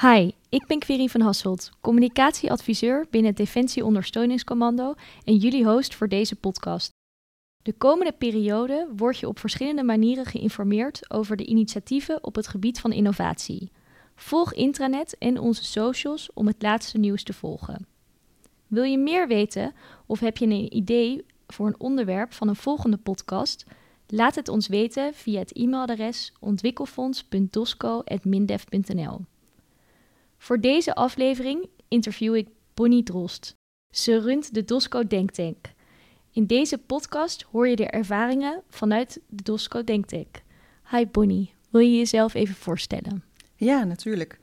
[0.00, 4.94] Hi, ik ben Query van Hasselt, communicatieadviseur binnen het Defensie Ondersteuningscommando
[5.24, 6.90] en jullie host voor deze podcast.
[7.62, 12.80] De komende periode word je op verschillende manieren geïnformeerd over de initiatieven op het gebied
[12.80, 13.70] van innovatie.
[14.14, 17.86] Volg intranet en onze socials om het laatste nieuws te volgen.
[18.66, 19.74] Wil je meer weten
[20.06, 23.64] of heb je een idee voor een onderwerp van een volgende podcast?
[24.14, 29.20] Laat het ons weten via het e-mailadres ontwikkelfonds.dosco.mindef.nl.
[30.38, 33.54] Voor deze aflevering interview ik Bonnie Drost.
[33.90, 35.72] Ze runt de Dosco Denktank.
[36.32, 40.42] In deze podcast hoor je de ervaringen vanuit de Dosco Denktank.
[40.90, 43.24] Hi Bonnie, wil je jezelf even voorstellen?
[43.56, 44.38] Ja, natuurlijk.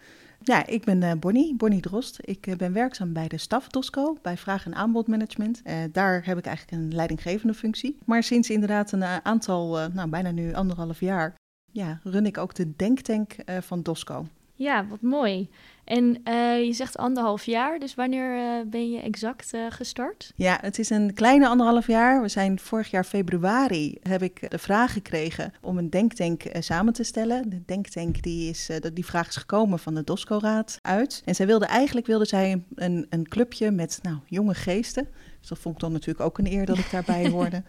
[0.49, 2.19] Ja, ik ben uh, Bonnie, Bonnie Drost.
[2.21, 5.61] Ik uh, ben werkzaam bij de staf DOSCO, bij vraag- en aanbodmanagement.
[5.65, 7.97] Uh, daar heb ik eigenlijk een leidinggevende functie.
[8.05, 11.35] Maar sinds inderdaad een aantal, nou bijna nu anderhalf jaar,
[11.71, 14.25] ja, run ik ook de denktank van DOSCO.
[14.53, 15.49] Ja, wat mooi.
[15.89, 20.31] En uh, je zegt anderhalf jaar, dus wanneer uh, ben je exact uh, gestart?
[20.35, 22.21] Ja, het is een kleine anderhalf jaar.
[22.21, 27.03] We zijn vorig jaar februari, heb ik de vraag gekregen om een denktank samen te
[27.03, 27.49] stellen.
[27.49, 31.21] De denktank, die, is, die vraag is gekomen van de DOSCO-raad uit.
[31.25, 35.07] En zij wilde eigenlijk wilde zij een, een clubje met nou, jonge geesten.
[35.39, 37.63] Dus dat vond ik dan natuurlijk ook een eer dat ik daarbij hoorde.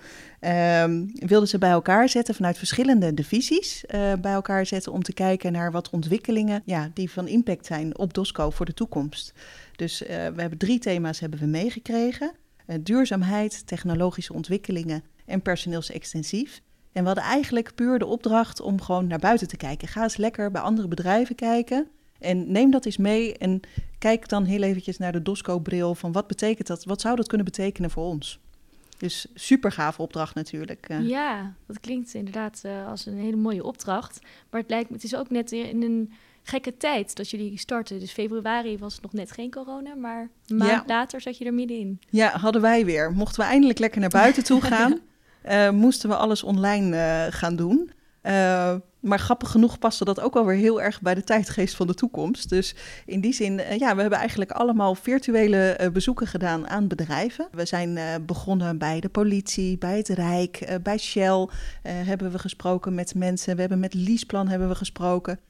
[0.84, 3.84] Um, wilden ze bij elkaar zetten vanuit verschillende divisies.
[3.84, 7.98] Uh, bij elkaar zetten om te kijken naar wat ontwikkelingen ja, die van impact zijn
[7.98, 9.32] op DOSCO voor de toekomst.
[9.76, 12.32] Dus uh, we hebben drie thema's hebben we meegekregen.
[12.66, 16.60] Uh, duurzaamheid, technologische ontwikkelingen en personeelsextensief.
[16.92, 19.88] En we hadden eigenlijk puur de opdracht om gewoon naar buiten te kijken.
[19.88, 21.86] Ga eens lekker bij andere bedrijven kijken.
[22.20, 23.60] En neem dat eens mee en
[23.98, 26.84] kijk dan heel eventjes naar de DOSCO-bril van wat betekent dat?
[26.84, 28.40] Wat zou dat kunnen betekenen voor ons?
[29.00, 30.88] Dus super gave opdracht natuurlijk.
[30.88, 31.08] Eh.
[31.08, 34.18] Ja, dat klinkt inderdaad uh, als een hele mooie opdracht.
[34.50, 36.12] Maar het lijkt me, het is ook net in een
[36.42, 38.00] gekke tijd dat jullie starten.
[38.00, 40.82] Dus februari was nog net geen corona, maar een maand ja.
[40.86, 42.00] later zat je er middenin.
[42.08, 43.12] Ja, hadden wij weer.
[43.12, 44.98] Mochten we eindelijk lekker naar buiten toe gaan,
[45.48, 47.90] uh, moesten we alles online gaan doen.
[49.00, 52.48] Maar grappig genoeg paste dat ook alweer heel erg bij de tijdgeest van de toekomst.
[52.48, 52.74] Dus
[53.06, 57.48] in die zin, uh, ja, we hebben eigenlijk allemaal virtuele uh, bezoeken gedaan aan bedrijven.
[57.52, 61.48] We zijn begonnen bij de politie, bij het Rijk, bij Shell
[61.82, 63.54] hebben we gesproken met mensen.
[63.54, 65.40] We hebben met Leaseplan hebben we gesproken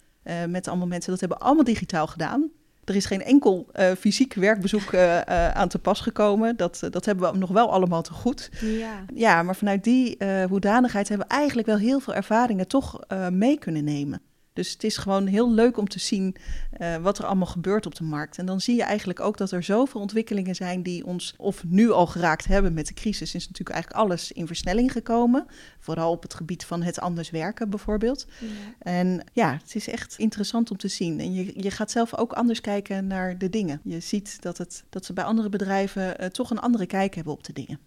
[0.48, 1.10] met allemaal mensen.
[1.10, 2.50] Dat hebben we allemaal digitaal gedaan.
[2.84, 6.56] Er is geen enkel uh, fysiek werkbezoek uh, uh, aan te pas gekomen.
[6.56, 8.50] Dat, dat hebben we nog wel allemaal te goed.
[8.60, 10.18] Ja, ja maar vanuit die
[10.48, 14.20] hoedanigheid hebben we eigenlijk wel heel veel ervaringen toch mee kunnen nemen.
[14.60, 16.36] Dus het is gewoon heel leuk om te zien
[16.80, 18.38] uh, wat er allemaal gebeurt op de markt.
[18.38, 21.90] En dan zie je eigenlijk ook dat er zoveel ontwikkelingen zijn die ons of nu
[21.90, 23.34] al geraakt hebben met de crisis.
[23.34, 25.46] Is natuurlijk eigenlijk alles in versnelling gekomen.
[25.78, 28.26] Vooral op het gebied van het anders werken bijvoorbeeld.
[28.38, 28.46] Ja.
[28.78, 31.20] En ja, het is echt interessant om te zien.
[31.20, 33.80] En je, je gaat zelf ook anders kijken naar de dingen.
[33.84, 37.32] Je ziet dat, het, dat ze bij andere bedrijven uh, toch een andere kijk hebben
[37.32, 37.78] op de dingen.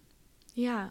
[0.52, 0.88] Ja,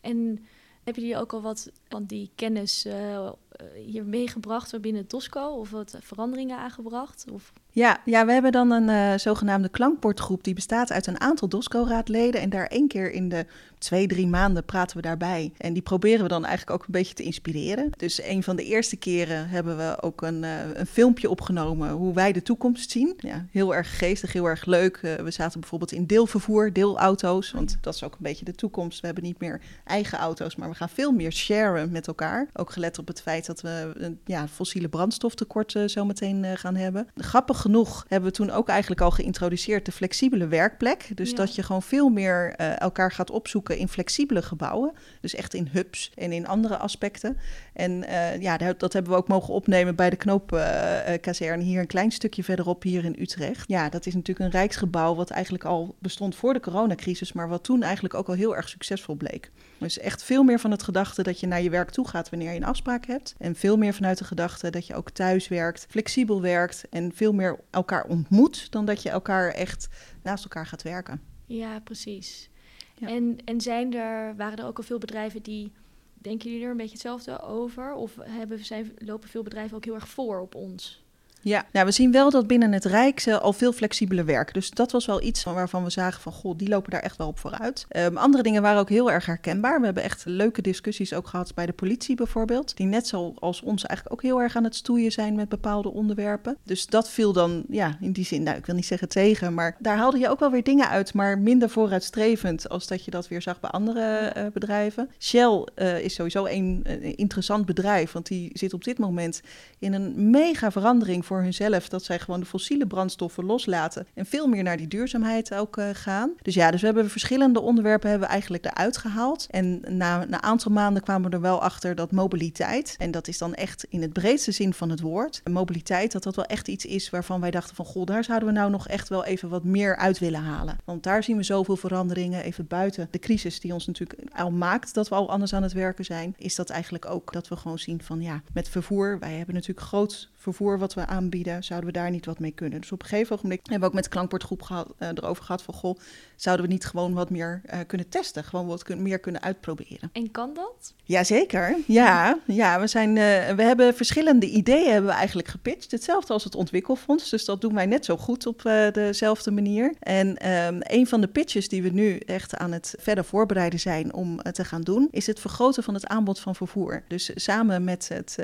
[0.00, 0.44] en
[0.84, 3.30] heb je ook al wat van die kennis uh,
[3.74, 5.46] hier meegebracht binnen Tosco?
[5.46, 7.24] Of wat veranderingen aangebracht?
[7.32, 11.48] Of ja, ja, we hebben dan een uh, zogenaamde klankbordgroep die bestaat uit een aantal
[11.48, 12.40] DOSCO-raadleden.
[12.40, 13.46] En daar één keer in de
[13.78, 15.52] twee, drie maanden praten we daarbij.
[15.58, 17.90] En die proberen we dan eigenlijk ook een beetje te inspireren.
[17.96, 22.14] Dus een van de eerste keren hebben we ook een, uh, een filmpje opgenomen hoe
[22.14, 23.14] wij de toekomst zien.
[23.18, 25.00] Ja, heel erg geestig, heel erg leuk.
[25.02, 29.00] Uh, we zaten bijvoorbeeld in deelvervoer, deelauto's, want dat is ook een beetje de toekomst.
[29.00, 32.48] We hebben niet meer eigen auto's, maar we gaan veel meer sharen met elkaar.
[32.52, 37.08] Ook gelet op het feit dat we ja, fossiele brandstoftekort zo meteen gaan hebben.
[37.16, 41.10] Grappig genoeg hebben we toen ook eigenlijk al geïntroduceerd de flexibele werkplek.
[41.14, 41.36] Dus ja.
[41.36, 44.92] dat je gewoon veel meer uh, elkaar gaat opzoeken in flexibele gebouwen.
[45.20, 47.36] Dus echt in hubs en in andere aspecten.
[47.72, 51.80] En uh, ja, dat, dat, hebben we ook mogen opnemen bij de Knoopkazerne, uh, hier
[51.80, 53.68] een klein stukje verderop hier in Utrecht.
[53.68, 57.64] Ja, dat is natuurlijk een rijksgebouw wat eigenlijk al bestond voor de coronacrisis, maar wat
[57.64, 59.50] toen eigenlijk ook al heel erg succesvol bleek.
[59.78, 62.50] Dus echt veel meer van het gedachte dat je naar je werk toe gaat wanneer
[62.50, 63.31] je een afspraak hebt.
[63.38, 67.32] En veel meer vanuit de gedachte dat je ook thuis werkt, flexibel werkt en veel
[67.32, 69.88] meer elkaar ontmoet dan dat je elkaar echt
[70.22, 71.20] naast elkaar gaat werken.
[71.46, 72.50] Ja, precies.
[72.94, 73.08] Ja.
[73.08, 75.72] En, en zijn er, waren er ook al veel bedrijven die,
[76.14, 77.94] denken jullie er een beetje hetzelfde over?
[77.94, 81.01] Of hebben, zijn, lopen veel bedrijven ook heel erg voor op ons?
[81.44, 84.54] Ja, nou, we zien wel dat binnen het Rijk al veel flexibeler werken.
[84.54, 87.26] Dus dat was wel iets waarvan we zagen van, goh, die lopen daar echt wel
[87.26, 87.86] op vooruit.
[87.96, 89.78] Um, andere dingen waren ook heel erg herkenbaar.
[89.78, 92.76] We hebben echt leuke discussies ook gehad bij de politie bijvoorbeeld.
[92.76, 96.56] Die net zoals ons eigenlijk ook heel erg aan het stoeien zijn met bepaalde onderwerpen.
[96.64, 99.76] Dus dat viel dan, ja, in die zin, nou, ik wil niet zeggen tegen, maar
[99.78, 103.28] daar haalde je ook wel weer dingen uit, maar minder vooruitstrevend als dat je dat
[103.28, 105.10] weer zag bij andere uh, bedrijven.
[105.18, 109.40] Shell uh, is sowieso een, een interessant bedrijf, want die zit op dit moment
[109.78, 114.26] in een mega verandering voor voor hunzelf dat zij gewoon de fossiele brandstoffen loslaten en
[114.26, 116.32] veel meer naar die duurzaamheid ook uh, gaan.
[116.42, 119.46] Dus ja, dus we hebben verschillende onderwerpen hebben we eigenlijk eruit gehaald.
[119.50, 123.38] En na een aantal maanden kwamen we er wel achter dat mobiliteit, en dat is
[123.38, 126.84] dan echt in het breedste zin van het woord, mobiliteit, dat dat wel echt iets
[126.84, 129.64] is waarvan wij dachten van goh, daar zouden we nou nog echt wel even wat
[129.64, 130.78] meer uit willen halen.
[130.84, 134.94] Want daar zien we zoveel veranderingen, even buiten de crisis die ons natuurlijk al maakt
[134.94, 137.78] dat we al anders aan het werken zijn, is dat eigenlijk ook dat we gewoon
[137.78, 141.98] zien van ja, met vervoer, wij hebben natuurlijk groot vervoer wat we aanbieden, zouden we
[141.98, 142.80] daar niet wat mee kunnen.
[142.80, 145.62] Dus op een gegeven moment hebben we ook met de klankbordgroep gehad, uh, erover gehad
[145.62, 145.98] van goh,
[146.36, 150.10] zouden we niet gewoon wat meer uh, kunnen testen, gewoon wat kun meer kunnen uitproberen.
[150.12, 150.94] En kan dat?
[151.04, 152.38] Jazeker, ja.
[152.46, 153.14] ja we, zijn, uh,
[153.56, 157.74] we hebben verschillende ideeën hebben we eigenlijk gepitcht, hetzelfde als het ontwikkelfonds, dus dat doen
[157.74, 159.94] wij net zo goed op dezelfde manier.
[159.98, 164.14] En um, een van de pitches die we nu echt aan het verder voorbereiden zijn
[164.14, 167.02] om te gaan doen, is het vergroten van het aanbod van vervoer.
[167.08, 168.36] Dus samen met, het,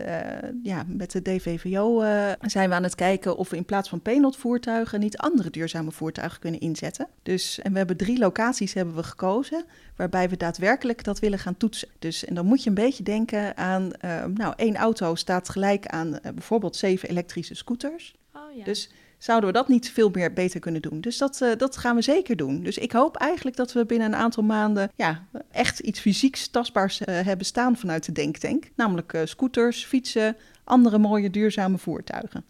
[0.62, 2.32] ja, met de DVVO uh,
[2.69, 6.41] zijn we aan het kijken of we in plaats van Penot-voertuigen niet andere duurzame voertuigen
[6.41, 7.09] kunnen inzetten.
[7.23, 9.65] Dus, en we hebben drie locaties hebben we gekozen
[9.97, 11.88] waarbij we daadwerkelijk dat willen gaan toetsen.
[11.99, 15.87] Dus, en dan moet je een beetje denken aan, uh, nou, één auto staat gelijk
[15.87, 18.15] aan uh, bijvoorbeeld zeven elektrische scooters.
[18.32, 18.65] Oh, ja.
[18.65, 21.00] Dus zouden we dat niet veel meer beter kunnen doen.
[21.00, 22.62] Dus dat, uh, dat gaan we zeker doen.
[22.62, 27.00] Dus ik hoop eigenlijk dat we binnen een aantal maanden ja, echt iets fysieks tastbaars
[27.00, 28.70] uh, hebben staan vanuit de Denktank.
[28.75, 32.44] Namelijk uh, scooters, fietsen, andere mooie duurzame voertuigen.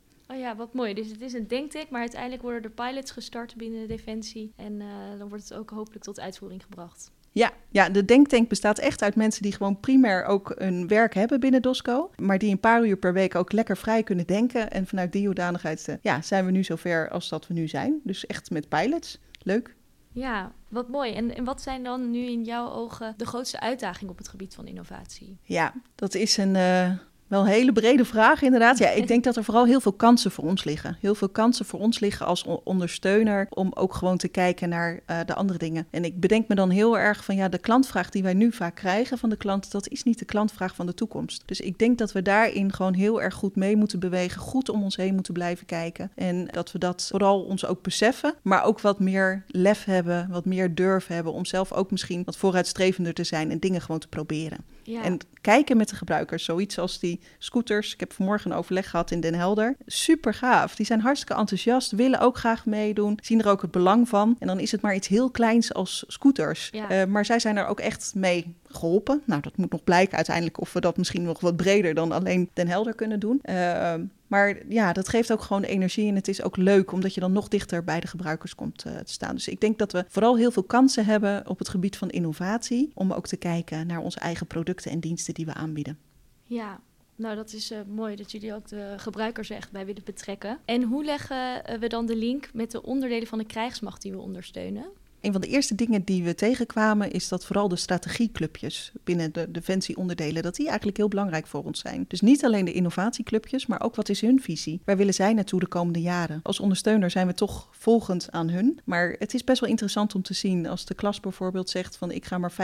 [0.48, 0.94] Ja, wat mooi.
[0.94, 4.52] Dus het is een denktank, maar uiteindelijk worden er pilots gestart binnen de Defensie.
[4.56, 4.82] En
[5.18, 7.10] dan wordt het ook hopelijk tot uitvoering gebracht.
[7.32, 11.40] Ja, ja, de denktank bestaat echt uit mensen die gewoon primair ook een werk hebben
[11.40, 12.10] binnen DOSCO.
[12.16, 14.70] Maar die een paar uur per week ook lekker vrij kunnen denken.
[14.70, 18.00] En vanuit die hoedanigheid ja, zijn we nu zover als dat we nu zijn.
[18.04, 19.18] Dus echt met pilots.
[19.42, 19.74] Leuk.
[20.12, 21.12] Ja, wat mooi.
[21.12, 24.54] En, en wat zijn dan nu in jouw ogen de grootste uitdagingen op het gebied
[24.54, 25.38] van innovatie?
[25.42, 26.92] Ja, dat is een, uh,
[27.28, 28.78] wel een hele brede vraag, inderdaad.
[28.78, 30.96] Ja, ik denk dat er vooral heel veel kansen voor ons liggen.
[31.00, 35.19] Heel veel kansen voor ons liggen als ondersteuner om ook gewoon te kijken naar uh,
[35.26, 35.86] de andere dingen.
[35.90, 38.75] En ik bedenk me dan heel erg van ja, de klantvraag die wij nu vaak
[38.75, 41.42] krijgen van de klant, dat is niet de klantvraag van de toekomst.
[41.46, 44.82] Dus ik denk dat we daarin gewoon heel erg goed mee moeten bewegen, goed om
[44.82, 46.10] ons heen moeten blijven kijken.
[46.14, 50.44] En dat we dat vooral ons ook beseffen, maar ook wat meer lef hebben, wat
[50.44, 54.08] meer durf hebben om zelf ook misschien wat vooruitstrevender te zijn en dingen gewoon te
[54.08, 54.58] proberen.
[54.82, 55.02] Ja.
[55.02, 57.93] En kijken met de gebruikers, zoiets als die scooters.
[57.93, 59.76] Ik heb vanmorgen een overleg gehad in Den Helder.
[59.87, 60.76] Super gaaf.
[60.76, 64.37] Die zijn hartstikke enthousiast, willen ook graag meedoen, zien er ook het belang van.
[64.38, 66.69] En dan is het maar iets heel kleins als scooters.
[66.73, 67.00] Ja.
[67.00, 69.23] Uh, maar zij zijn er ook echt mee geholpen.
[69.26, 72.50] Nou, dat moet nog blijken uiteindelijk of we dat misschien nog wat breder dan alleen
[72.52, 73.41] Den Helder kunnen doen.
[73.44, 73.94] Uh,
[74.28, 77.32] maar ja, dat geeft ook gewoon energie en het is ook leuk omdat je dan
[77.32, 79.34] nog dichter bij de gebruikers komt uh, te staan.
[79.34, 82.90] Dus ik denk dat we vooral heel veel kansen hebben op het gebied van innovatie
[82.94, 85.98] om ook te kijken naar onze eigen producten en diensten die we aanbieden.
[86.44, 86.80] Ja,
[87.16, 90.58] nou, dat is uh, mooi dat jullie ook de gebruikers er echt bij willen betrekken.
[90.64, 94.19] En hoe leggen we dan de link met de onderdelen van de krijgsmacht die we
[94.19, 94.86] ondersteunen?
[95.20, 99.50] Een van de eerste dingen die we tegenkwamen is dat vooral de strategieclubjes binnen de
[99.50, 102.05] defensieonderdelen, dat die eigenlijk heel belangrijk voor ons zijn.
[102.09, 104.81] Dus niet alleen de innovatieclubjes, maar ook wat is hun visie?
[104.85, 106.41] Waar willen zij naartoe de komende jaren?
[106.43, 108.81] Als ondersteuner zijn we toch volgend aan hun.
[108.85, 112.11] Maar het is best wel interessant om te zien als de klas bijvoorbeeld zegt van
[112.11, 112.55] ik ga maar 50%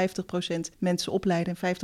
[0.79, 1.77] mensen opleiden en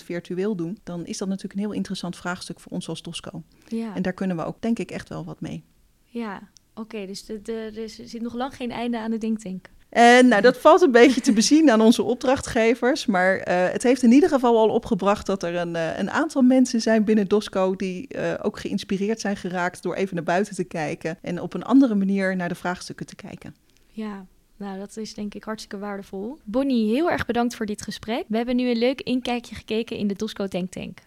[0.00, 0.78] 50% virtueel doen.
[0.84, 3.42] Dan is dat natuurlijk een heel interessant vraagstuk voor ons als DOSCO.
[3.68, 3.94] Ja.
[3.94, 5.64] En daar kunnen we ook denk ik echt wel wat mee.
[6.04, 6.80] Ja, oké.
[6.80, 9.70] Okay, dus er zit nog lang geen einde aan de denktank.
[9.88, 13.06] En nou, dat valt een beetje te bezien aan onze opdrachtgevers.
[13.06, 16.42] Maar uh, het heeft in ieder geval al opgebracht dat er een, uh, een aantal
[16.42, 20.64] mensen zijn binnen DOSCO die uh, ook geïnspireerd zijn geraakt door even naar buiten te
[20.64, 23.54] kijken en op een andere manier naar de vraagstukken te kijken.
[23.86, 24.26] Ja,
[24.56, 26.38] nou, dat is denk ik hartstikke waardevol.
[26.44, 28.24] Bonnie, heel erg bedankt voor dit gesprek.
[28.28, 30.98] We hebben nu een leuk inkijkje gekeken in de DOSCO Tank Tank.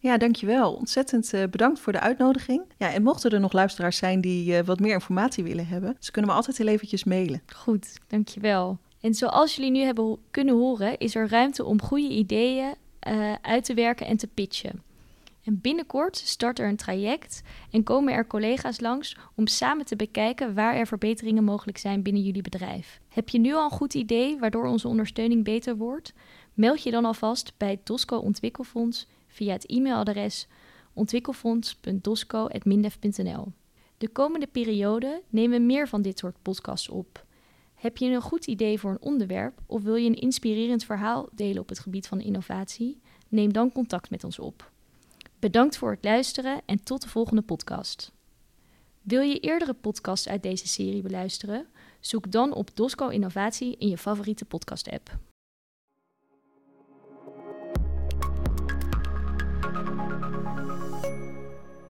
[0.00, 0.74] Ja, dankjewel.
[0.74, 2.62] Ontzettend uh, bedankt voor de uitnodiging.
[2.76, 6.10] Ja, en mochten er nog luisteraars zijn die uh, wat meer informatie willen hebben, ze
[6.10, 7.42] kunnen me altijd heel eventjes mailen.
[7.54, 8.78] Goed, dankjewel.
[9.00, 12.74] En zoals jullie nu hebben kunnen horen, is er ruimte om goede ideeën
[13.08, 14.82] uh, uit te werken en te pitchen.
[15.44, 20.54] En binnenkort start er een traject en komen er collega's langs om samen te bekijken
[20.54, 23.00] waar er verbeteringen mogelijk zijn binnen jullie bedrijf.
[23.08, 26.12] Heb je nu al een goed idee waardoor onze ondersteuning beter wordt?
[26.54, 29.06] Meld je dan alvast bij het DOSCO Ontwikkelfonds
[29.38, 30.46] via het e-mailadres
[30.92, 33.52] ontwikkelfonds.dosco.mindef.nl.
[33.98, 37.26] De komende periode nemen we meer van dit soort podcasts op.
[37.74, 41.62] Heb je een goed idee voor een onderwerp of wil je een inspirerend verhaal delen
[41.62, 43.00] op het gebied van innovatie?
[43.28, 44.70] Neem dan contact met ons op.
[45.38, 48.12] Bedankt voor het luisteren en tot de volgende podcast.
[49.02, 51.66] Wil je eerdere podcasts uit deze serie beluisteren?
[52.00, 55.27] Zoek dan op Dosco Innovatie in je favoriete podcast-app.